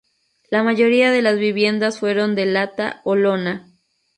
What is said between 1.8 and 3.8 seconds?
fueron de lata o lona.